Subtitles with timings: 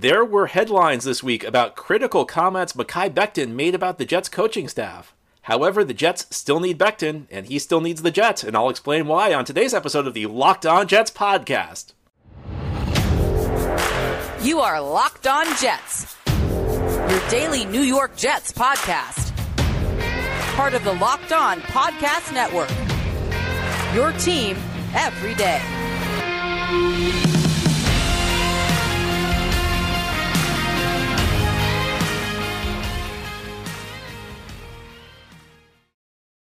[0.00, 4.66] There were headlines this week about critical comments Mekhi Becton made about the Jets coaching
[4.66, 5.14] staff.
[5.42, 9.06] However, the Jets still need Becton, and he still needs the Jets, and I'll explain
[9.06, 11.92] why on today's episode of the Locked On Jets podcast.
[14.42, 19.36] You are Locked On Jets, your daily New York Jets podcast.
[20.54, 22.70] Part of the Locked On Podcast Network.
[23.94, 24.56] Your team
[24.94, 25.60] every day.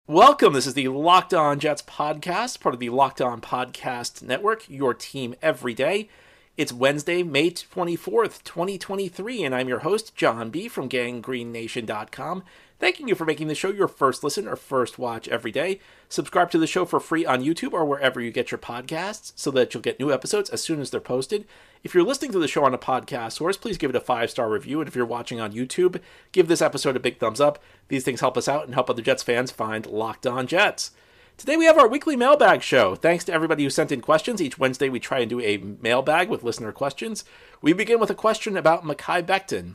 [0.07, 0.53] Welcome.
[0.53, 4.93] This is the Locked On Jets podcast, part of the Locked On Podcast Network, your
[4.93, 6.11] team every day.
[6.57, 10.69] It's Wednesday, May 24th, 2023, and I'm your host, John B.
[10.69, 12.45] from GangGreenNation.com.
[12.79, 15.81] Thanking you for making the show your first listen or first watch every day.
[16.09, 19.51] Subscribe to the show for free on YouTube or wherever you get your podcasts so
[19.51, 21.45] that you'll get new episodes as soon as they're posted.
[21.83, 24.31] If you're listening to the show on a podcast source, please give it a five
[24.31, 24.81] star review.
[24.81, 26.01] And if you're watching on YouTube,
[26.31, 27.61] give this episode a big thumbs up.
[27.89, 30.93] These things help us out and help other Jets fans find Locked On Jets.
[31.37, 32.95] Today we have our weekly mailbag show.
[32.95, 34.41] Thanks to everybody who sent in questions.
[34.41, 37.25] Each Wednesday we try and do a mailbag with listener questions.
[37.61, 39.75] We begin with a question about Mekhi Becton.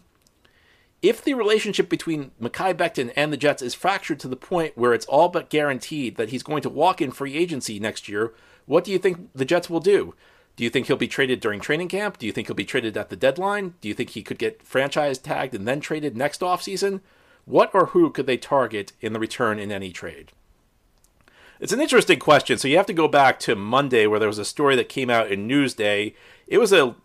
[1.02, 4.94] If the relationship between Mekhi Becton and the Jets is fractured to the point where
[4.94, 8.34] it's all but guaranteed that he's going to walk in free agency next year,
[8.66, 10.16] what do you think the Jets will do?
[10.56, 12.18] Do you think he'll be traded during training camp?
[12.18, 13.76] Do you think he'll be traded at the deadline?
[13.82, 17.02] Do you think he could get franchise tagged and then traded next offseason?
[17.44, 20.32] What or who could they target in the return in any trade?
[21.60, 22.58] It's an interesting question.
[22.58, 25.10] So you have to go back to Monday where there was a story that came
[25.10, 26.16] out in Newsday.
[26.48, 26.96] It was a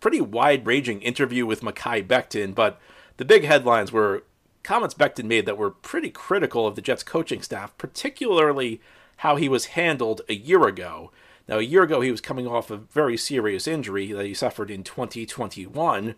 [0.00, 2.78] pretty wide ranging interview with Mekhi Becton, but
[3.16, 4.24] the big headlines were
[4.62, 8.80] comments Becton made that were pretty critical of the Jets coaching staff, particularly
[9.18, 11.10] how he was handled a year ago.
[11.48, 14.70] Now, a year ago, he was coming off a very serious injury that he suffered
[14.70, 16.14] in 2021,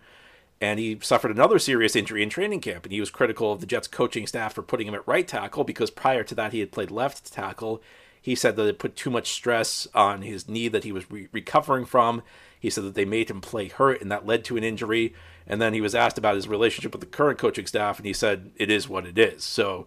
[0.60, 2.84] and he suffered another serious injury in training camp.
[2.84, 5.64] And he was critical of the Jets coaching staff for putting him at right tackle
[5.64, 7.82] because prior to that, he had played left tackle.
[8.20, 11.28] He said that it put too much stress on his knee that he was re-
[11.30, 12.22] recovering from.
[12.58, 15.14] He said that they made him play hurt, and that led to an injury.
[15.46, 18.12] And then he was asked about his relationship with the current coaching staff, and he
[18.12, 19.44] said, It is what it is.
[19.44, 19.86] So,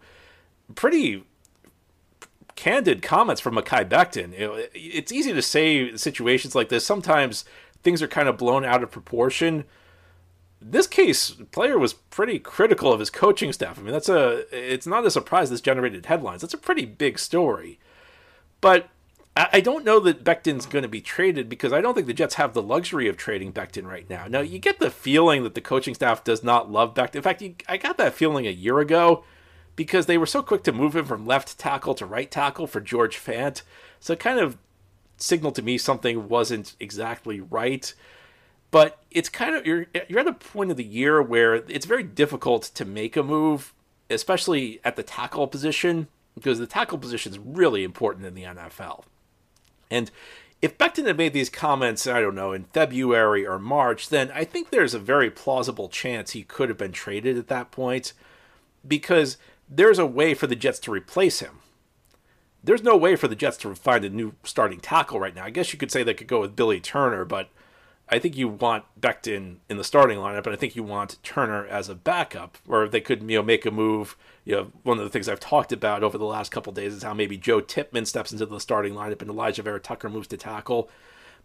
[0.75, 1.25] pretty
[2.56, 4.34] candid comments from Mekhi Becton.
[4.74, 6.85] it's easy to say situations like this.
[6.85, 7.44] Sometimes
[7.84, 9.66] things are kind of blown out of proportion.
[10.62, 13.80] This case, player was pretty critical of his coaching staff.
[13.80, 14.46] I mean, that's a.
[14.52, 16.42] It's not a surprise this generated headlines.
[16.42, 17.80] That's a pretty big story.
[18.59, 18.90] But
[19.36, 22.36] I don't know that Becton's going to be traded because I don't think the Jets
[22.36, 24.28] have the luxury of trading Becton right now.
[24.28, 27.16] Now, you get the feeling that the coaching staff does not love Becton.
[27.16, 29.24] In fact, you, I got that feeling a year ago
[29.78, 32.81] because they were so quick to move him from left tackle to right tackle for
[32.81, 33.62] George Fant.
[34.02, 34.58] So it kind of
[35.16, 37.94] signaled to me something wasn't exactly right.
[38.72, 42.03] But it's kind of you're you're at a point of the year where it's very
[42.03, 43.74] difficult to make a move,
[44.09, 49.03] especially at the tackle position, because the tackle position is really important in the NFL.
[49.90, 50.12] And
[50.62, 54.44] if Becton had made these comments, I don't know, in February or March, then I
[54.44, 58.13] think there's a very plausible chance he could have been traded at that point
[58.88, 59.38] because
[59.69, 61.59] there's a way for the Jets to replace him.
[62.62, 65.46] There's no way for the Jets to find a new starting tackle right now.
[65.46, 67.50] I guess you could say they could go with Billy Turner, but
[68.12, 71.68] I think you want Becton in the starting lineup, and I think you want Turner
[71.68, 74.18] as a backup, or they could you know make a move.
[74.46, 77.03] You know, one of the things I've talked about over the last couple days is
[77.03, 80.90] how maybe Joe Tippmann steps into the starting lineup and Elijah Vera-Tucker moves to tackle.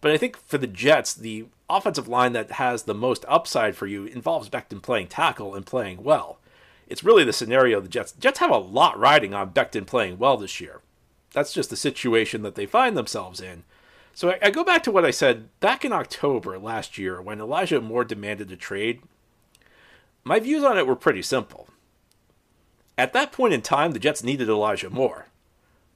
[0.00, 3.86] But I think for the Jets, the offensive line that has the most upside for
[3.86, 6.38] you involves Becton playing tackle and playing well.
[6.86, 10.36] It's really the scenario the Jets Jets have a lot riding on Becton playing well
[10.36, 10.80] this year.
[11.32, 13.64] That's just the situation that they find themselves in.
[14.14, 17.40] So I, I go back to what I said back in October last year when
[17.40, 19.02] Elijah Moore demanded a trade.
[20.22, 21.68] My views on it were pretty simple.
[22.96, 25.26] At that point in time, the Jets needed Elijah Moore.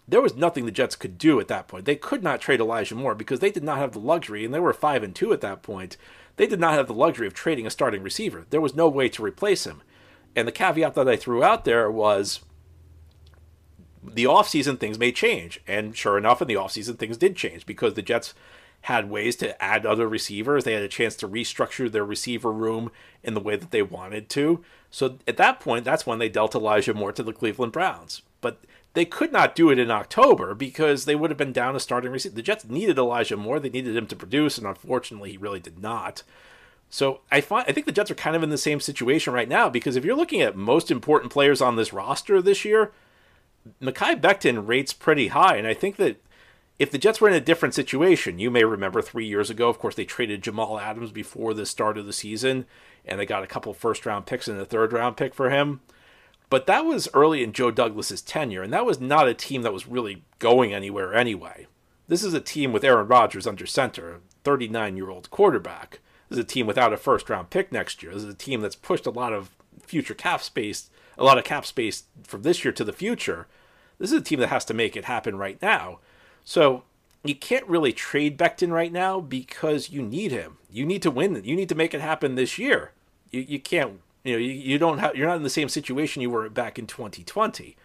[0.06, 1.84] There was nothing the Jets could do at that point.
[1.84, 4.60] They could not trade Elijah Moore because they did not have the luxury, and they
[4.60, 5.96] were five and two at that point.
[6.36, 8.46] They did not have the luxury of trading a starting receiver.
[8.50, 9.82] There was no way to replace him.
[10.34, 12.40] And the caveat that I threw out there was
[14.02, 15.60] the offseason things may change.
[15.66, 18.34] And sure enough, in the offseason, things did change because the Jets
[18.82, 20.64] had ways to add other receivers.
[20.64, 22.90] They had a chance to restructure their receiver room
[23.22, 24.64] in the way that they wanted to.
[24.90, 28.22] So at that point, that's when they dealt Elijah Moore to the Cleveland Browns.
[28.40, 28.60] But
[28.94, 32.12] they could not do it in October because they would have been down a starting
[32.12, 32.34] receiver.
[32.34, 33.60] The Jets needed Elijah Moore.
[33.60, 36.22] They needed him to produce, and unfortunately, he really did not.
[36.90, 39.48] So I find I think the Jets are kind of in the same situation right
[39.48, 42.92] now because if you're looking at most important players on this roster this year,
[43.80, 46.22] Mekhi Becton rates pretty high, and I think that
[46.78, 49.78] if the Jets were in a different situation, you may remember three years ago, of
[49.78, 52.66] course, they traded Jamal Adams before the start of the season,
[53.04, 55.80] and they got a couple first round picks and a third round pick for him.
[56.50, 59.72] But that was early in Joe Douglas's tenure, and that was not a team that
[59.72, 61.66] was really going anywhere anyway.
[62.06, 66.00] This is a team with Aaron Rodgers under center, a 39 year old quarterback.
[66.28, 68.14] This is a team without a first round pick next year.
[68.14, 69.50] This is a team that's pushed a lot of
[69.82, 73.46] future cap space, a lot of cap space from this year to the future.
[73.98, 75.98] This is a team that has to make it happen right now.
[76.44, 76.84] So
[77.24, 80.58] you can't really trade Becton right now because you need him.
[80.70, 81.42] You need to win.
[81.44, 82.92] You need to make it happen this year.
[83.30, 86.22] You, you can't you know, you, you don't have you're not in the same situation
[86.22, 87.76] you were back in 2020.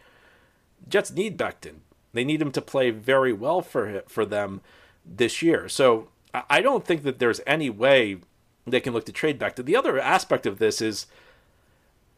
[0.88, 1.77] Jets need Becton.
[2.13, 4.62] They need him to play very well for for them
[5.06, 5.68] this year.
[5.68, 6.09] So
[6.50, 8.18] I don't think that there's any way
[8.66, 9.66] they can look to trade Becton.
[9.66, 11.06] The other aspect of this is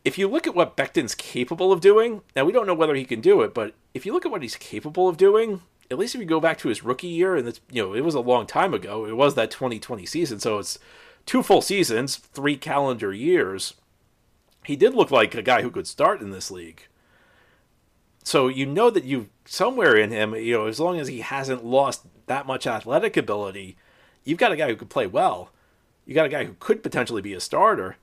[0.03, 3.05] if you look at what Becton's capable of doing, now we don't know whether he
[3.05, 6.13] can do it, but if you look at what he's capable of doing, at least
[6.13, 8.19] if you go back to his rookie year, and it's you know it was a
[8.19, 10.77] long time ago, it was that 2020 season, so it's
[11.25, 13.73] two full seasons, three calendar years
[14.65, 16.87] he did look like a guy who could start in this league.
[18.23, 21.63] So you know that you somewhere in him, you know, as long as he hasn't
[21.63, 23.77] lost that much athletic ability,
[24.23, 25.51] you've got a guy who could play well.
[26.05, 27.97] You got a guy who could potentially be a starter,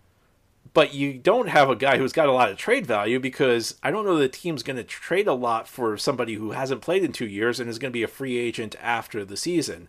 [0.75, 3.91] but you don't have a guy who's got a lot of trade value because I
[3.91, 7.13] don't know the team's going to trade a lot for somebody who hasn't played in
[7.13, 9.89] two years and is going to be a free agent after the season.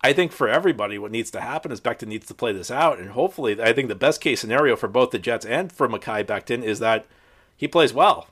[0.00, 2.98] I think for everybody, what needs to happen is Becton needs to play this out,
[2.98, 6.24] and hopefully, I think the best case scenario for both the Jets and for Mekhi
[6.24, 7.06] Becton is that
[7.56, 8.26] he plays well.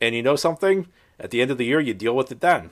[0.00, 0.86] And you know something?
[1.18, 2.70] At the end of the year, you deal with it then.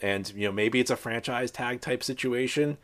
[0.00, 2.76] And you know maybe it's a franchise tag type situation.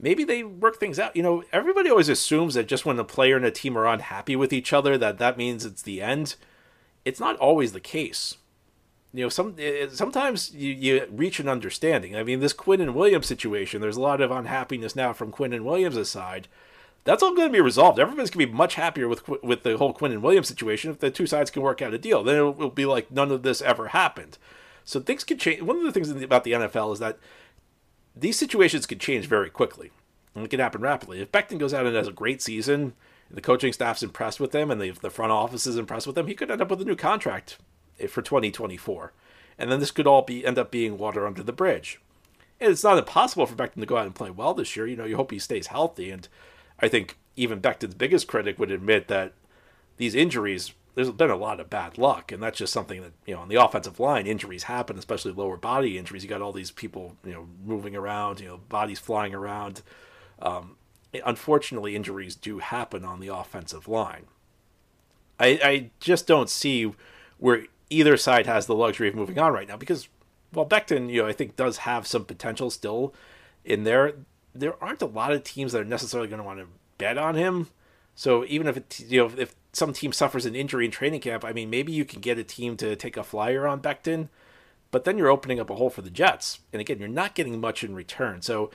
[0.00, 1.16] Maybe they work things out.
[1.16, 4.36] You know, everybody always assumes that just when a player and a team are unhappy
[4.36, 6.36] with each other, that that means it's the end.
[7.04, 8.36] It's not always the case
[9.12, 12.14] you know, some eh, eh, sometimes you, you reach an understanding.
[12.14, 16.10] I mean, this Quinnen Williams situation, there's a lot of unhappiness now from Quinnen Williams'
[16.10, 16.48] side.
[17.04, 17.98] That's all going to be resolved.
[17.98, 21.10] Everybody's going to be much happier with with the whole Quinnen Williams situation if the
[21.10, 22.22] two sides can work out a deal.
[22.22, 24.36] Then it will be like none of this ever happened.
[24.84, 25.62] So things can change.
[25.62, 27.18] One of the things about the NFL is that
[28.18, 29.90] these situations can change very quickly,
[30.34, 31.20] and it can happen rapidly.
[31.20, 32.94] If Becton goes out and has a great season,
[33.30, 36.26] the coaching staff's impressed with him, and the, the front office is impressed with him,
[36.26, 37.58] he could end up with a new contract
[38.08, 39.12] for 2024.
[39.58, 42.00] And then this could all be end up being water under the bridge.
[42.60, 44.86] And it's not impossible for Becton to go out and play well this year.
[44.86, 46.10] You know, you hope he stays healthy.
[46.10, 46.28] And
[46.80, 49.32] I think even Becton's biggest critic would admit that
[49.96, 52.32] these injuries, there's been a lot of bad luck.
[52.32, 55.56] And that's just something that, you know, on the offensive line, injuries happen, especially lower
[55.56, 56.24] body injuries.
[56.24, 59.82] You got all these people, you know, moving around, you know, bodies flying around.
[60.42, 60.76] Um,
[61.24, 64.24] unfortunately, injuries do happen on the offensive line.
[65.38, 66.92] I, I just don't see
[67.38, 70.08] where either side has the luxury of moving on right now because
[70.52, 73.14] while Becton, you know, I think does have some potential still
[73.64, 74.14] in there,
[74.52, 76.66] there aren't a lot of teams that are necessarily going to want to
[76.98, 77.68] bet on him.
[78.18, 81.44] So even if it, you know, if some team suffers an injury in training camp,
[81.44, 84.28] I mean, maybe you can get a team to take a flyer on Becton,
[84.90, 86.58] but then you're opening up a hole for the Jets.
[86.72, 88.42] And again, you're not getting much in return.
[88.42, 88.72] So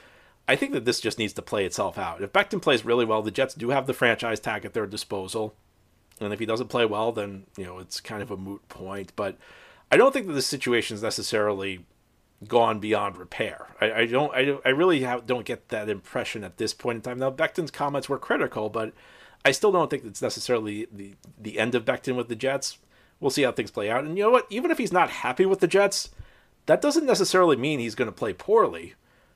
[0.47, 2.21] I think that this just needs to play itself out.
[2.21, 5.53] If Becton plays really well, the Jets do have the franchise tag at their disposal.
[6.21, 9.11] And if he doesn't play well, then you know it's kind of a moot point.
[9.17, 9.37] But
[9.91, 11.85] I don't think that the situation is necessarily
[12.47, 13.75] gone beyond repair.
[13.81, 14.33] I, I don't.
[14.33, 17.19] I, I really have, don't get that impression at this point in time.
[17.19, 18.93] Now Becton's comments were critical, but
[19.45, 22.77] I still don't think it's necessarily the the end of Becton with the Jets.
[23.19, 24.03] We'll see how things play out.
[24.03, 24.47] And you know what?
[24.49, 26.09] Even if he's not happy with the Jets,
[26.65, 28.95] that doesn't necessarily mean he's going to play poorly.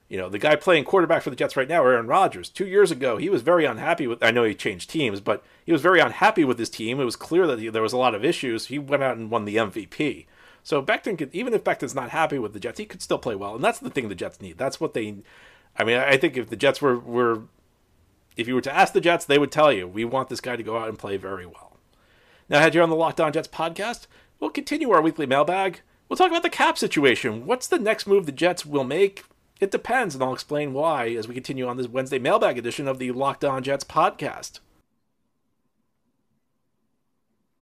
[0.09, 2.91] You know, the guy playing quarterback for the Jets right now, Aaron Rodgers, two years
[2.91, 4.23] ago, he was very unhappy with.
[4.23, 6.99] I know he changed teams, but he was very unhappy with his team.
[6.99, 8.67] It was clear that he, there was a lot of issues.
[8.67, 10.25] He went out and won the MVP.
[10.63, 13.35] So Becton could, even if Becton's not happy with the Jets, he could still play
[13.35, 14.57] well, and that's the thing the Jets need.
[14.57, 15.15] That's what they.
[15.77, 17.43] I mean, I think if the Jets were were,
[18.37, 20.55] if you were to ask the Jets, they would tell you we want this guy
[20.55, 21.77] to go out and play very well.
[22.47, 24.07] Now, had you on the Locked On Jets podcast,
[24.39, 25.81] we'll continue our weekly mailbag.
[26.07, 27.45] We'll talk about the cap situation.
[27.45, 29.25] What's the next move the Jets will make?
[29.59, 32.99] It depends, and I'll explain why as we continue on this Wednesday mailbag edition of
[32.99, 34.59] the Locked On Jets podcast.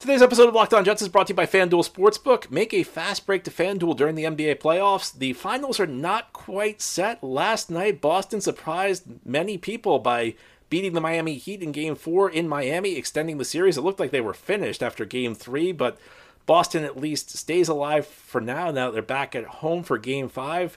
[0.04, 2.50] Today's episode of Locked On Jets is brought to you by FanDuel Sportsbook.
[2.50, 5.16] Make a fast break to FanDuel during the NBA playoffs.
[5.16, 7.24] The finals are not quite set.
[7.24, 10.34] Last night, Boston surprised many people by
[10.74, 13.78] beating the Miami Heat in Game 4 in Miami, extending the series.
[13.78, 15.96] It looked like they were finished after Game 3, but
[16.46, 18.72] Boston at least stays alive for now.
[18.72, 20.76] Now they're back at home for Game 5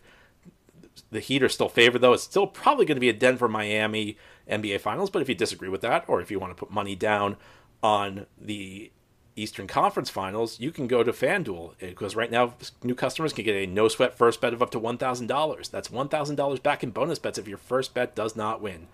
[1.10, 2.14] the Heat are still favored, though.
[2.14, 5.10] It's still probably going to be a Denver Miami NBA Finals.
[5.10, 7.38] But if you disagree with that, or if you want to put money down
[7.82, 8.92] on the
[9.36, 13.56] Eastern Conference Finals, you can go to FanDuel because right now new customers can get
[13.56, 15.72] a no sweat first bet of up to $1,000.
[15.72, 18.88] That's $1,000 back in bonus bets if your first bet does not win.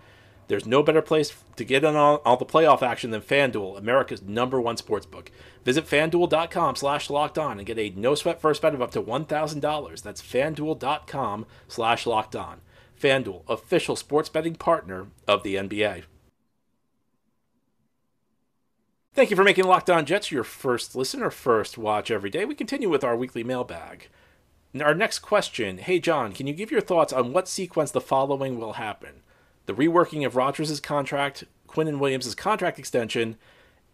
[0.47, 4.21] There's no better place to get in all, all the playoff action than FanDuel, America's
[4.21, 5.31] number one sports book.
[5.63, 9.01] Visit fanduel.com slash locked on and get a no sweat first bet of up to
[9.01, 10.01] $1,000.
[10.01, 12.62] That's fanduel.com slash locked on.
[13.00, 16.03] FanDuel, official sports betting partner of the NBA.
[19.15, 22.45] Thank you for making Locked On Jets your first listen or first watch every day.
[22.45, 24.07] We continue with our weekly mailbag.
[24.81, 28.57] Our next question Hey, John, can you give your thoughts on what sequence the following
[28.57, 29.21] will happen?
[29.65, 33.38] The reworking of Rodgers' contract, Quinnen Williams' contract extension,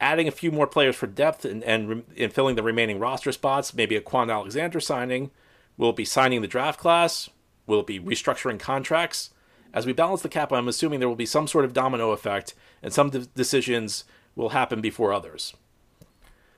[0.02, 3.74] adding a few more players for depth and, and, and filling the remaining roster spots,
[3.74, 5.32] maybe a Kwon Alexander signing.
[5.78, 7.30] Will it be signing the draft class?
[7.68, 9.32] Will it be restructuring contracts?
[9.74, 12.56] As we balance the cap, I'm assuming there will be some sort of domino effect,
[12.82, 14.04] and some de- decisions
[14.36, 15.54] will happen before others.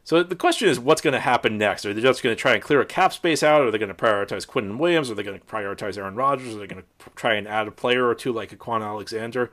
[0.03, 1.85] So the question is, what's going to happen next?
[1.85, 3.61] Are they just going to try and clear a cap space out?
[3.61, 5.11] Are they going to prioritize Quinnen Williams?
[5.11, 6.55] Are they going to prioritize Aaron Rodgers?
[6.55, 9.51] Are they going to try and add a player or two like a Kwon Alexander?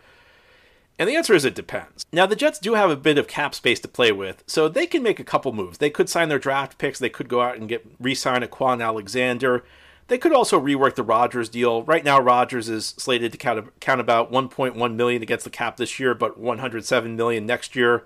[0.98, 2.04] And the answer is it depends.
[2.12, 4.86] Now, the Jets do have a bit of cap space to play with, so they
[4.86, 5.78] can make a couple moves.
[5.78, 6.98] They could sign their draft picks.
[6.98, 9.64] They could go out and get re-sign a Kwon Alexander.
[10.08, 11.84] They could also rework the Rodgers deal.
[11.84, 16.00] Right now, Rodgers is slated to count, count about 1.1 million against the cap this
[16.00, 18.04] year, but 107 million next year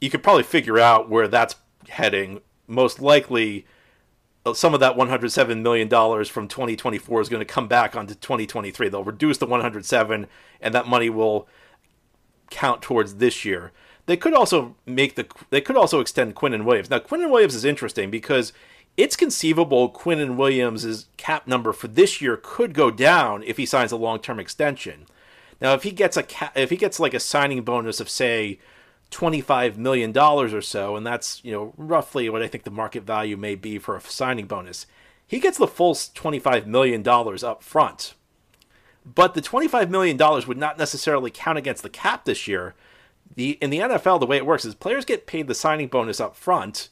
[0.00, 1.56] you could probably figure out where that's
[1.88, 2.40] heading.
[2.66, 3.66] Most likely,
[4.44, 8.14] uh, some of that 107 million dollars from 2024 is going to come back onto
[8.14, 8.88] 2023.
[8.88, 10.26] They'll reduce the 107,
[10.60, 11.48] and that money will
[12.50, 13.72] count towards this year.
[14.06, 16.90] They could also make the they could also extend Quinnen Williams.
[16.90, 18.52] Now Quinnen Williams is interesting because
[18.96, 23.92] it's conceivable Quinnen Williams' cap number for this year could go down if he signs
[23.92, 25.06] a long-term extension.
[25.60, 26.24] Now if he gets a
[26.54, 28.60] if he gets like a signing bonus of say
[29.10, 33.36] $25 million or so, and that's, you know, roughly what I think the market value
[33.36, 34.86] may be for a signing bonus.
[35.26, 38.14] He gets the full $25 million up front.
[39.04, 42.74] But the $25 million would not necessarily count against the cap this year.
[43.34, 46.20] The in the NFL, the way it works is players get paid the signing bonus
[46.20, 46.88] up front,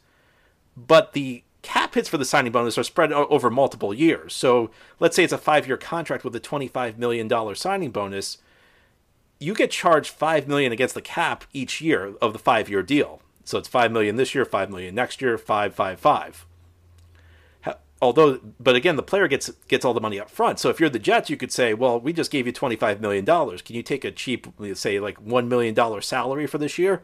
[0.77, 4.35] but the cap hits for the signing bonus are spread over multiple years.
[4.35, 8.39] So let's say it's a five year contract with a $25 million signing bonus
[9.39, 13.21] you get charged five million against the cap each year of the five year deal.
[13.45, 16.47] So it's five million this year, five million next year, five, five, five.
[18.03, 20.59] Although, but again, the player gets gets all the money up front.
[20.59, 23.01] So if you're the Jets, you could say, well, we just gave you twenty five
[23.01, 23.63] million dollars.
[23.63, 27.03] Can you take a cheap, say, like one million dollar salary for this year?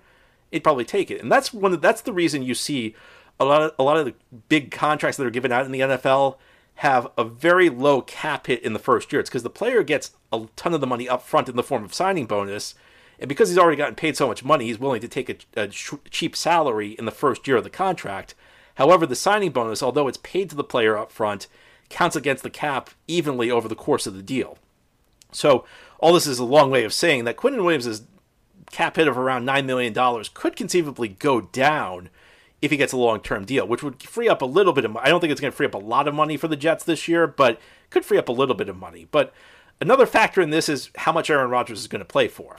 [0.51, 1.73] It'd probably take it, and that's one.
[1.73, 2.95] Of, that's the reason you see
[3.39, 4.15] a lot of a lot of the
[4.51, 6.37] big contracts that are given out in the NFL
[6.81, 9.21] have a very low cap hit in the first year.
[9.21, 11.85] It's because the player gets a ton of the money up front in the form
[11.85, 12.75] of signing bonus.
[13.19, 15.69] And because he's already gotten paid so much money, he's willing to take a, a
[15.69, 18.35] cheap salary in the first year of the contract.
[18.77, 21.49] However, the signing bonus, although it's paid to the player up front,
[21.91, 24.57] counts against the cap evenly over the course of the deal.
[25.33, 25.67] So,
[25.99, 28.05] all this is a long way of saying that Quinnen Williams'
[28.73, 32.09] cap hit of around $9 million could conceivably go down
[32.63, 34.97] if he gets a long term deal, which would free up a little bit of.
[34.97, 36.85] I don't think it's going to free up a lot of money for the Jets
[36.85, 39.07] this year, but could free up a little bit of money.
[39.11, 39.33] But
[39.81, 42.59] another factor in this is how much Aaron Rodgers is going to play for.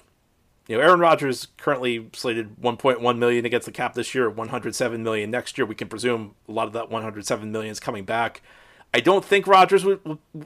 [0.67, 5.31] You know, Aaron Rodgers currently slated 1.1 million against the cap this year, 107 million
[5.31, 5.65] next year.
[5.65, 8.41] We can presume a lot of that 107 million is coming back.
[8.93, 9.86] I don't think Rodgers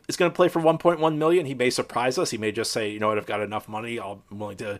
[0.07, 1.45] is going to play for 1.1 million.
[1.45, 2.29] He may surprise us.
[2.29, 4.00] He may just say, you know what, I've got enough money.
[4.00, 4.79] I'm willing to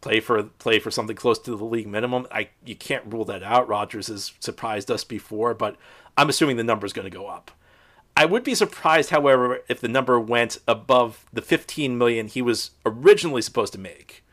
[0.00, 2.26] play for play for something close to the league minimum.
[2.30, 3.68] I you can't rule that out.
[3.68, 5.76] Rodgers has surprised us before, but
[6.16, 7.50] I'm assuming the number is going to go up.
[8.16, 12.72] I would be surprised, however, if the number went above the 15 million he was
[12.84, 14.24] originally supposed to make,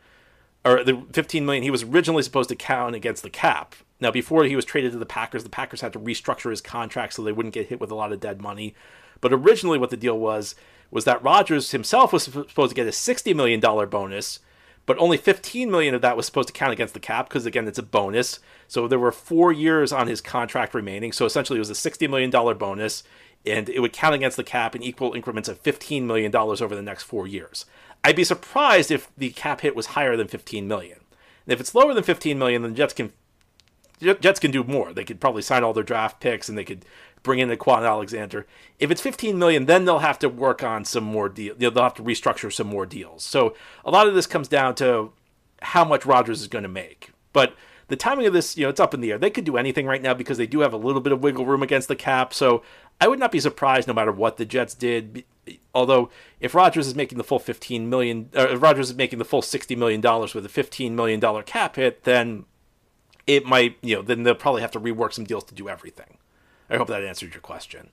[0.64, 3.76] or the 15 million he was originally supposed to count against the cap.
[4.00, 7.14] Now, before he was traded to the Packers, the Packers had to restructure his contract
[7.14, 8.74] so they wouldn't get hit with a lot of dead money.
[9.20, 10.54] But originally, what the deal was
[10.90, 14.40] was that Rodgers himself was supposed to get a 60 million dollar bonus
[14.86, 17.66] but only 15 million of that was supposed to count against the cap because again
[17.66, 18.38] it's a bonus.
[18.68, 21.12] So there were four years on his contract remaining.
[21.12, 23.02] So essentially it was a 60 million dollar bonus
[23.44, 26.74] and it would count against the cap in equal increments of 15 million dollars over
[26.74, 27.66] the next four years.
[28.04, 30.98] I'd be surprised if the cap hit was higher than 15 million.
[31.46, 33.12] And if it's lower than 15 million then jets can
[33.98, 34.92] Jets can do more.
[34.92, 36.84] They could probably sign all their draft picks and they could
[37.22, 38.46] bring in Kwon Alexander.
[38.78, 41.58] If it's 15 million, then they'll have to work on some more deals.
[41.58, 43.24] They'll have to restructure some more deals.
[43.24, 43.54] So
[43.84, 45.12] a lot of this comes down to
[45.62, 47.10] how much Rodgers is going to make.
[47.32, 47.54] But
[47.88, 49.18] the timing of this, you know, it's up in the air.
[49.18, 51.46] They could do anything right now because they do have a little bit of wiggle
[51.46, 52.34] room against the cap.
[52.34, 52.62] So
[53.00, 55.24] I would not be surprised no matter what the Jets did.
[55.74, 59.24] Although if Rodgers is making the full 15 million, or if Rodgers is making the
[59.24, 62.44] full 60 million dollars with a 15 million dollar cap hit, then
[63.26, 66.18] it might, you know, then they'll probably have to rework some deals to do everything.
[66.68, 67.90] I hope that answered your question.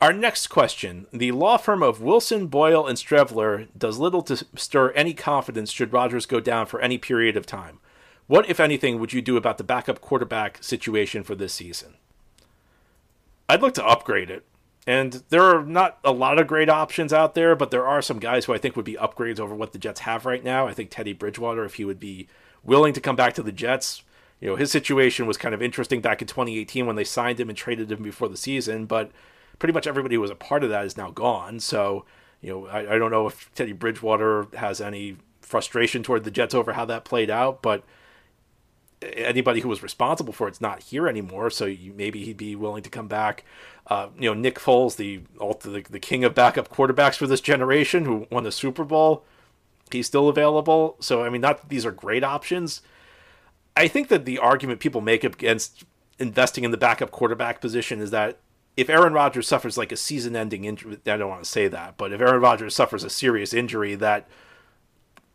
[0.00, 4.92] Our next question The law firm of Wilson, Boyle, and Streveler does little to stir
[4.92, 7.80] any confidence should Rodgers go down for any period of time.
[8.28, 11.94] What, if anything, would you do about the backup quarterback situation for this season?
[13.48, 14.44] I'd look to upgrade it.
[14.86, 18.18] And there are not a lot of great options out there, but there are some
[18.18, 20.66] guys who I think would be upgrades over what the Jets have right now.
[20.66, 22.28] I think Teddy Bridgewater, if he would be
[22.62, 24.02] willing to come back to the Jets,
[24.40, 27.48] you know, his situation was kind of interesting back in 2018 when they signed him
[27.48, 29.10] and traded him before the season, but
[29.58, 31.58] pretty much everybody who was a part of that is now gone.
[31.60, 32.04] So,
[32.40, 36.54] you know, I, I don't know if Teddy Bridgewater has any frustration toward the Jets
[36.54, 37.82] over how that played out, but
[39.02, 41.50] anybody who was responsible for it's not here anymore.
[41.50, 43.44] So you, maybe he'd be willing to come back.
[43.86, 48.04] Uh, you know, Nick Foles, the, the the king of backup quarterbacks for this generation,
[48.04, 49.24] who won the Super Bowl,
[49.90, 50.96] he's still available.
[51.00, 52.82] So I mean, not that these are great options.
[53.78, 55.84] I think that the argument people make against
[56.18, 58.38] investing in the backup quarterback position is that
[58.76, 62.12] if Aaron Rodgers suffers like a season-ending injury, I don't want to say that, but
[62.12, 64.28] if Aaron Rodgers suffers a serious injury that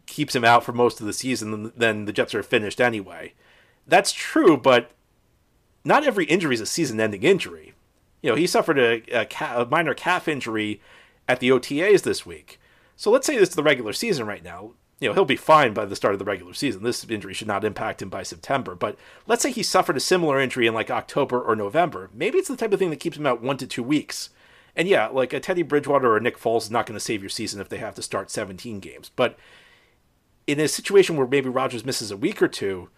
[0.07, 3.33] keeps him out for most of the season, then the Jets are finished anyway.
[3.87, 4.91] That's true, but
[5.85, 7.73] not every injury is a season-ending injury.
[8.21, 10.81] You know, he suffered a, a, a minor calf injury
[11.29, 12.59] at the OTAs this week.
[12.97, 14.73] So let's say this is the regular season right now.
[14.99, 16.83] You know, he'll be fine by the start of the regular season.
[16.83, 18.73] This injury should not impact him by September.
[18.75, 18.97] But
[19.27, 22.09] let's say he suffered a similar injury in like October or November.
[22.13, 24.29] Maybe it's the type of thing that keeps him out one to two weeks.
[24.75, 27.21] And yeah, like a Teddy Bridgewater or a Nick Foles is not going to save
[27.21, 29.11] your season if they have to start 17 games.
[29.15, 29.37] But
[30.47, 32.89] in a situation where maybe Rodgers misses a week or two,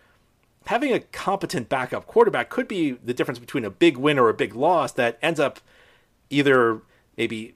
[0.67, 4.33] having a competent backup quarterback could be the difference between a big win or a
[4.33, 5.59] big loss that ends up
[6.29, 6.81] either
[7.17, 7.55] maybe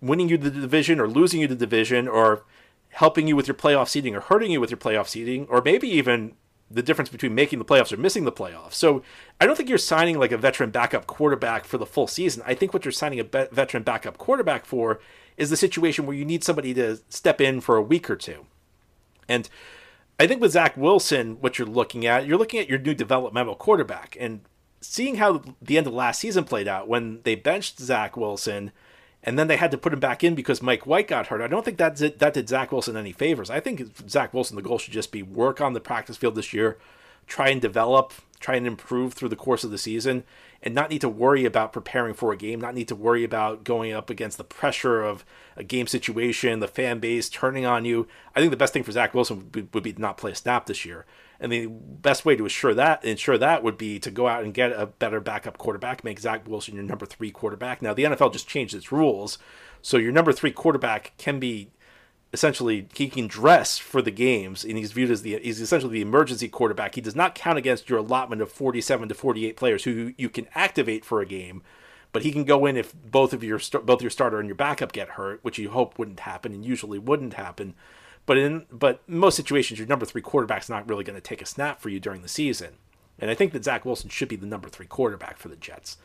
[0.00, 2.42] winning you the division or losing you the division or
[2.94, 5.88] helping you with your playoff seeding or hurting you with your playoff seeding or maybe
[5.88, 6.34] even
[6.70, 8.74] the difference between making the playoffs or missing the playoffs.
[8.74, 9.02] So
[9.40, 12.42] I don't think you're signing like a veteran backup quarterback for the full season.
[12.46, 15.00] I think what you're signing a be- veteran backup quarterback for
[15.36, 18.46] is the situation where you need somebody to step in for a week or two.
[19.28, 19.48] And
[20.18, 23.56] I think with Zach Wilson, what you're looking at, you're looking at your new developmental
[23.56, 24.40] quarterback and
[24.80, 28.70] seeing how the end of last season played out when they benched Zach Wilson
[29.24, 31.40] and then they had to put him back in because Mike White got hurt.
[31.40, 33.50] I don't think that did, that did Zach Wilson any favors.
[33.50, 36.52] I think Zach Wilson, the goal should just be work on the practice field this
[36.52, 36.78] year,
[37.26, 40.24] try and develop, try and improve through the course of the season,
[40.62, 43.64] and not need to worry about preparing for a game, not need to worry about
[43.64, 45.24] going up against the pressure of
[45.56, 48.06] a game situation, the fan base turning on you.
[48.36, 50.32] I think the best thing for Zach Wilson would be, would be to not play
[50.32, 51.06] a snap this year.
[51.44, 54.54] And the best way to ensure that ensure that would be to go out and
[54.54, 57.82] get a better backup quarterback, make Zach Wilson your number three quarterback.
[57.82, 59.36] Now the NFL just changed its rules,
[59.82, 61.70] so your number three quarterback can be
[62.32, 66.00] essentially he can dress for the games and he's viewed as the he's essentially the
[66.00, 66.94] emergency quarterback.
[66.94, 70.48] He does not count against your allotment of 47 to 48 players who you can
[70.54, 71.62] activate for a game,
[72.12, 74.92] but he can go in if both of your both your starter and your backup
[74.92, 77.74] get hurt, which you hope wouldn't happen and usually wouldn't happen.
[78.26, 81.46] But in but most situations your number 3 quarterback's not really going to take a
[81.46, 82.74] snap for you during the season.
[83.18, 85.98] And I think that Zach Wilson should be the number 3 quarterback for the Jets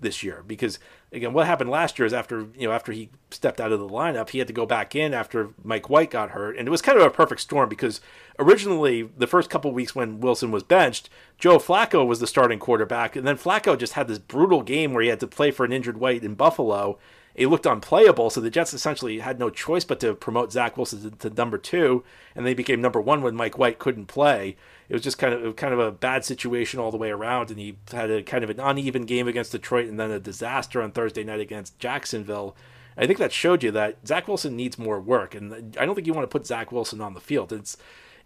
[0.00, 0.78] this year because
[1.10, 3.88] again what happened last year is after you know after he stepped out of the
[3.88, 6.56] lineup he had to go back in after Mike White got hurt.
[6.56, 8.00] And it was kind of a perfect storm because
[8.38, 13.16] originally the first couple weeks when Wilson was benched Joe Flacco was the starting quarterback.
[13.16, 15.72] And then Flacco just had this brutal game where he had to play for an
[15.72, 16.98] injured White in Buffalo
[17.36, 21.10] he looked unplayable so the Jets essentially had no choice but to promote Zach Wilson
[21.10, 22.02] to, to number 2
[22.34, 24.56] and they became number 1 when Mike White couldn't play
[24.88, 27.58] it was just kind of kind of a bad situation all the way around, and
[27.58, 30.92] he had a kind of an uneven game against Detroit, and then a disaster on
[30.92, 32.56] Thursday night against Jacksonville.
[32.96, 36.06] I think that showed you that Zach Wilson needs more work, and I don't think
[36.06, 37.52] you want to put Zach Wilson on the field.
[37.52, 37.76] It's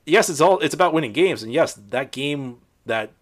[0.05, 3.13] yes, it's all it's about winning games, and yes, that game that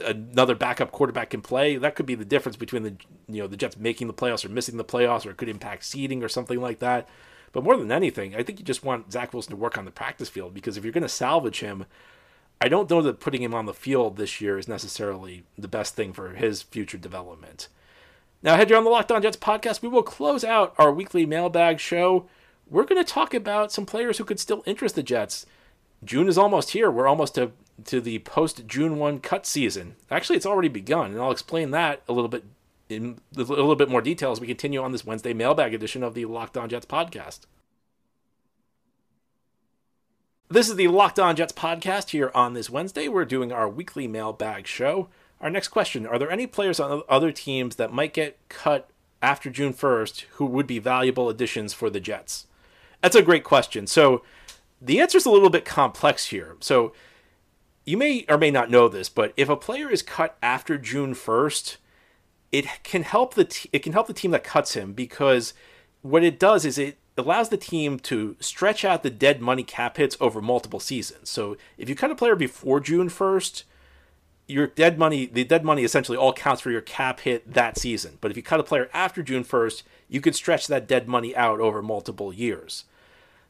[0.00, 2.96] another backup quarterback can play, that could be the difference between the
[3.28, 5.84] you know the Jets making the playoffs or missing the playoffs, or it could impact
[5.84, 7.08] seeding or something like that.
[7.52, 9.90] But more than anything, I think you just want Zach Wilson to work on the
[9.90, 11.86] practice field because if you're going to salvage him,
[12.60, 15.94] I don't know that putting him on the field this year is necessarily the best
[15.94, 17.68] thing for his future development.
[18.42, 21.26] Now, head here on the Locked On Jets podcast, we will close out our weekly
[21.26, 22.28] mailbag show.
[22.68, 25.46] We're going to talk about some players who could still interest the Jets.
[26.04, 26.90] June is almost here.
[26.90, 27.52] We're almost to,
[27.84, 29.96] to the post June 1 cut season.
[30.10, 32.44] Actually, it's already begun, and I'll explain that a little bit
[32.88, 36.14] in a little bit more detail as we continue on this Wednesday mailbag edition of
[36.14, 37.40] the Locked On Jets podcast.
[40.48, 43.08] This is the Locked On Jets podcast here on this Wednesday.
[43.08, 45.08] We're doing our weekly mailbag show.
[45.40, 48.88] Our next question Are there any players on other teams that might get cut
[49.20, 52.46] after June 1st who would be valuable additions for the Jets?
[53.02, 53.86] That's a great question.
[53.86, 54.22] So
[54.80, 56.56] the answer is a little bit complex here.
[56.60, 56.92] So
[57.86, 61.14] you may or may not know this, but if a player is cut after June
[61.14, 61.76] 1st,
[62.50, 65.54] it can help the t- it can help the team that cuts him because
[66.02, 69.96] what it does is it allows the team to stretch out the dead money cap
[69.96, 71.30] hits over multiple seasons.
[71.30, 73.62] So if you cut a player before June 1st,
[74.48, 78.18] your dead money the dead money essentially all counts for your cap hit that season.
[78.20, 81.36] But if you cut a player after June 1st, you can stretch that dead money
[81.36, 82.84] out over multiple years.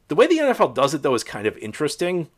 [0.09, 2.29] The way the NFL does it though is kind of interesting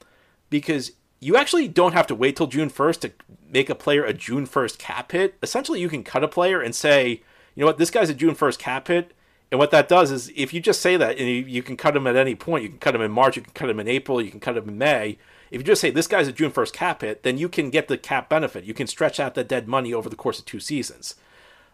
[0.50, 3.12] because you actually don't have to wait till June 1st to
[3.50, 5.36] make a player a June 1st cap hit.
[5.42, 7.22] Essentially, you can cut a player and say,
[7.56, 9.14] you know what, this guy's a June 1st cap hit.
[9.52, 11.96] And what that does is if you just say that, and you, you can cut
[11.96, 13.88] him at any point, you can cut him in March, you can cut him in
[13.88, 15.18] April, you can cut him in May.
[15.50, 17.88] If you just say this guy's a June 1st cap hit, then you can get
[17.88, 18.64] the cap benefit.
[18.64, 21.16] You can stretch out the dead money over the course of two seasons.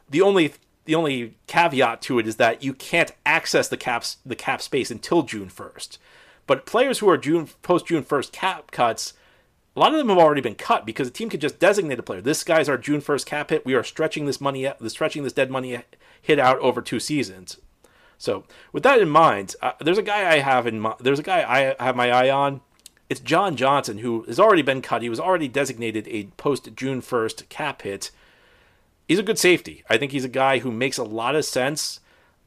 [0.10, 0.53] The only
[0.86, 4.89] the only caveat to it is that you can't access the caps the cap space
[4.89, 5.97] until June 1st.
[6.47, 9.13] But players who are June post June 1st cap cuts
[9.75, 12.03] a lot of them have already been cut because the team could just designate a
[12.03, 12.21] player.
[12.21, 13.65] This guy's our June 1st cap hit.
[13.65, 15.81] We are stretching this money, stretching this dead money
[16.21, 17.57] hit out over two seasons.
[18.17, 21.23] So with that in mind, uh, there's a guy I have in my, there's a
[21.23, 22.61] guy I have my eye on.
[23.09, 25.01] It's John Johnson who has already been cut.
[25.01, 28.11] He was already designated a post June 1st cap hit.
[29.07, 29.83] He's a good safety.
[29.89, 31.99] I think he's a guy who makes a lot of sense.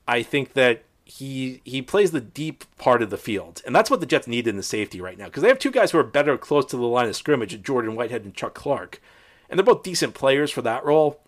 [0.08, 4.00] I think that he he plays the deep part of the field, and that's what
[4.00, 6.04] the Jets need in the safety right now because they have two guys who are
[6.04, 9.00] better close to the line of scrimmage, Jordan Whitehead and Chuck Clark,
[9.48, 11.22] and they're both decent players for that role.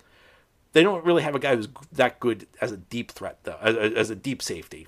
[0.72, 4.10] They don't really have a guy who's that good as a deep threat though, as,
[4.10, 4.86] a deep safety,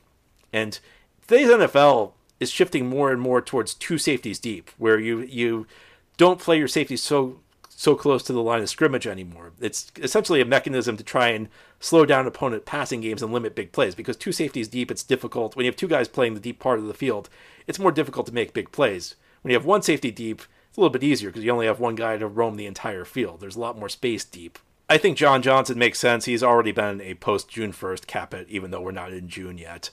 [0.53, 0.79] and
[1.27, 5.67] today's NFL is shifting more and more towards two safeties deep, where you you
[6.19, 7.41] don't play your safety so
[7.83, 9.51] so close to the line of scrimmage anymore.
[9.61, 11.49] It's essentially a mechanism to try and
[11.81, 15.57] slow down opponent passing games and limit big plays because two safeties deep, it's difficult.
[15.57, 17.29] When you have two guys playing the deep part of the field,
[17.67, 19.17] it's more difficult to make big plays.
[19.41, 21.81] When you have one safety deep, it's a little bit easier because you only have
[21.81, 23.41] one guy to roam the entire field.
[23.41, 24.61] There's a lot more space deep.
[24.89, 26.27] I think John Johnson makes sense.
[26.27, 29.59] He's already been a post June 1st cap it, even though we're not in June
[29.59, 29.91] yet.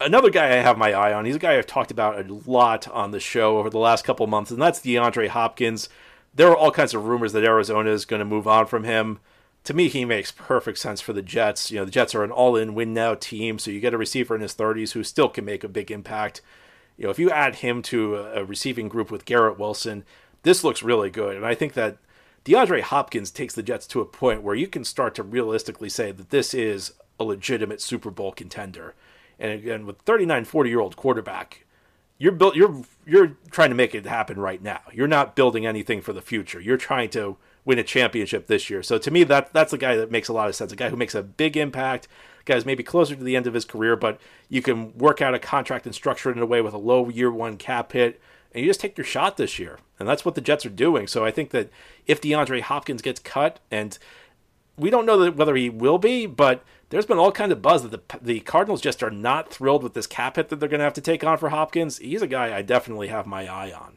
[0.00, 2.88] Another guy I have my eye on, he's a guy I've talked about a lot
[2.88, 5.88] on the show over the last couple months, and that's DeAndre Hopkins
[6.38, 9.18] there are all kinds of rumors that Arizona is going to move on from him.
[9.64, 11.72] To me, he makes perfect sense for the Jets.
[11.72, 14.36] You know, the Jets are an all-in win now team, so you get a receiver
[14.36, 16.40] in his 30s who still can make a big impact.
[16.96, 20.04] You know, if you add him to a, receiving group with Garrett Wilson,
[20.44, 21.34] this looks really good.
[21.34, 21.96] And I think that
[22.44, 26.12] DeAndre Hopkins takes the Jets to a point where you can start to realistically say
[26.12, 28.94] that this is a legitimate Super Bowl contender.
[29.40, 31.66] And again, with 39, 40 year old quarterback,
[32.18, 34.80] you're built you're you're trying to make it happen right now.
[34.92, 36.60] You're not building anything for the future.
[36.60, 38.82] You're trying to win a championship this year.
[38.82, 40.72] So to me that that's the guy that makes a lot of sense.
[40.72, 42.08] A guy who makes a big impact,
[42.44, 45.38] guys maybe closer to the end of his career, but you can work out a
[45.38, 48.20] contract and structure it in a way with a low year one cap hit
[48.52, 49.78] and you just take your shot this year.
[49.98, 51.06] And that's what the Jets are doing.
[51.06, 51.70] So I think that
[52.06, 53.98] if DeAndre Hopkins gets cut and
[54.76, 57.82] we don't know that whether he will be, but there's been all kinds of buzz
[57.82, 60.78] that the the Cardinals just are not thrilled with this cap hit that they're going
[60.78, 61.98] to have to take on for Hopkins.
[61.98, 63.96] He's a guy I definitely have my eye on.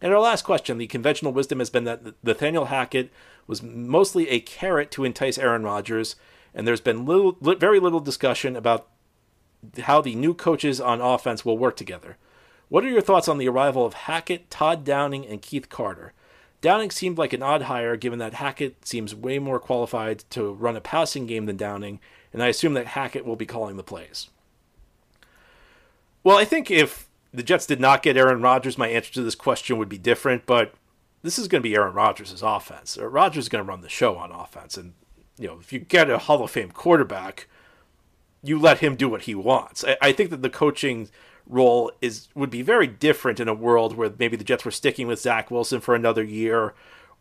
[0.00, 3.10] And our last question, the conventional wisdom has been that Nathaniel Hackett
[3.46, 6.16] was mostly a carrot to entice Aaron Rodgers,
[6.54, 8.88] and there's been little, very little discussion about
[9.82, 12.18] how the new coaches on offense will work together.
[12.68, 16.12] What are your thoughts on the arrival of Hackett, Todd Downing, and Keith Carter?
[16.60, 20.76] Downing seemed like an odd hire given that Hackett seems way more qualified to run
[20.76, 22.00] a passing game than Downing,
[22.32, 24.28] and I assume that Hackett will be calling the plays.
[26.24, 29.34] Well, I think if the Jets did not get Aaron Rodgers, my answer to this
[29.34, 30.74] question would be different, but
[31.22, 32.96] this is going to be Aaron Rodgers' offense.
[32.98, 34.94] Rodgers is going to run the show on offense, and
[35.38, 37.48] you know if you get a Hall of Fame quarterback,
[38.42, 39.84] you let him do what he wants.
[39.84, 41.10] I, I think that the coaching
[41.46, 45.06] role is would be very different in a world where maybe the Jets were sticking
[45.06, 46.74] with Zach Wilson for another year,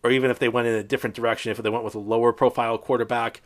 [0.04, 2.34] or even if they went in a different direction, if they went with a lower
[2.34, 3.42] profile quarterback.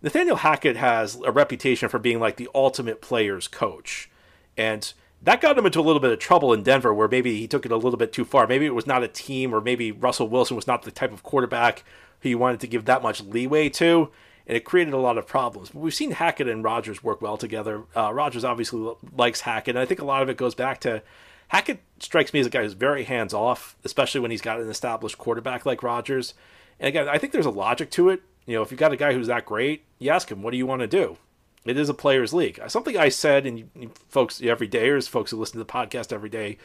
[0.00, 4.08] Nathaniel Hackett has a reputation for being like the ultimate player's coach.
[4.56, 7.48] And that got him into a little bit of trouble in Denver where maybe he
[7.48, 8.46] took it a little bit too far.
[8.46, 11.24] Maybe it was not a team, or maybe Russell Wilson was not the type of
[11.24, 11.82] quarterback
[12.20, 14.10] who you wanted to give that much leeway to
[14.48, 15.70] and it created a lot of problems.
[15.70, 17.84] But we've seen Hackett and Rodgers work well together.
[17.94, 21.02] Uh, Rodgers obviously likes Hackett, and I think a lot of it goes back to
[21.48, 24.70] Hackett strikes me as a guy who's very hands off, especially when he's got an
[24.70, 26.32] established quarterback like Rodgers.
[26.80, 28.22] And again, I think there's a logic to it.
[28.46, 30.56] You know, if you've got a guy who's that great, you ask him, what do
[30.56, 31.18] you want to do?
[31.66, 32.58] It is a players' league.
[32.68, 36.10] Something I said, and you folks every day, or folks who listen to the podcast
[36.12, 36.56] every day,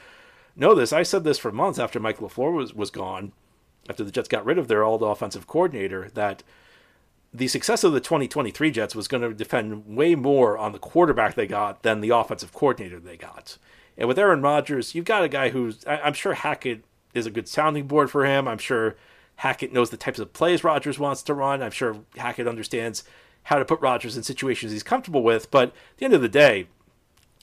[0.56, 0.93] know this.
[0.93, 3.34] I said this for months after Mike LaFleur was, was gone,
[3.89, 6.43] after the Jets got rid of their old offensive coordinator, that–
[7.34, 11.34] the success of the 2023 Jets was going to depend way more on the quarterback
[11.34, 13.58] they got than the offensive coordinator they got.
[13.98, 17.48] And with Aaron Rodgers, you've got a guy who's, I'm sure Hackett is a good
[17.48, 18.48] sounding board for him.
[18.48, 18.96] I'm sure
[19.38, 21.63] Hackett knows the types of plays Rodgers wants to run.
[21.63, 23.04] I'm sure Hackett understands
[23.43, 25.50] how to put Rodgers in situations he's comfortable with.
[25.52, 26.67] But at the end of the day,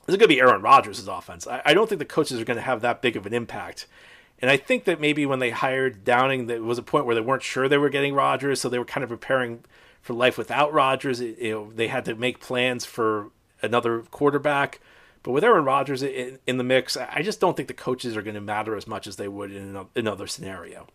[0.07, 1.46] this is going to be Aaron Rodgers' offense.
[1.46, 3.87] I, I don't think the coaches are going to have that big of an impact.
[4.42, 7.20] And I think that maybe when they hired Downing, there was a point where they
[7.20, 9.64] weren't sure they were getting Rodgers, so they were kind of preparing
[10.00, 11.20] for life without Rodgers.
[11.20, 13.31] It, they had to make plans for
[13.62, 14.81] another quarterback.
[15.22, 18.22] But with Aaron Rodgers in, in the mix, I just don't think the coaches are
[18.22, 20.87] going to matter as much as they would in another scenario.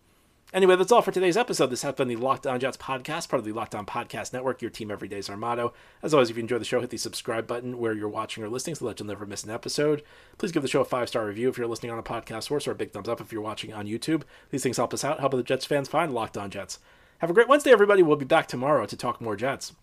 [0.55, 1.67] Anyway, that's all for today's episode.
[1.67, 4.61] This has been the Locked On Jets podcast, part of the Locked On Podcast Network.
[4.61, 5.73] Your team every day is our motto.
[6.01, 8.47] As always, if you enjoy the show, hit the subscribe button where you're watching or
[8.47, 10.01] listening so that you'll never miss an episode.
[10.37, 12.69] Please give the show a five star review if you're listening on a podcast source
[12.69, 14.23] or a big thumbs up if you're watching on YouTube.
[14.49, 16.79] These things help us out, help other Jets fans find Locked On Jets.
[17.17, 18.01] Have a great Wednesday, everybody.
[18.01, 19.73] We'll be back tomorrow to talk more Jets.